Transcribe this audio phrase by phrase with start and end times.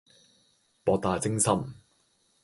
[0.83, 1.75] 博大精深